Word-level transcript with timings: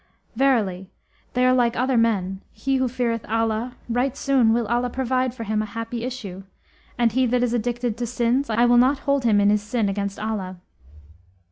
Verily, 0.35 0.89
they 1.33 1.45
are 1.45 1.53
like 1.53 1.75
other 1.75 1.95
men; 1.95 2.41
he 2.51 2.77
who 2.77 2.87
feareth 2.87 3.23
Allah, 3.29 3.75
right 3.87 4.17
soon 4.17 4.51
will 4.51 4.65
Allah 4.65 4.89
provide 4.89 5.35
for 5.35 5.43
him 5.43 5.61
a 5.61 5.67
happy 5.77 6.03
issue, 6.03 6.41
and 6.97 7.11
he 7.11 7.27
that 7.27 7.43
is 7.43 7.53
addicted 7.53 7.97
to 7.97 8.07
sins, 8.07 8.49
I 8.49 8.65
will 8.65 8.77
not 8.79 8.97
up 8.97 9.03
hold 9.03 9.25
him 9.25 9.39
in 9.39 9.51
his 9.51 9.61
sin 9.61 9.89
against 9.89 10.17
Allah.' 10.19 10.57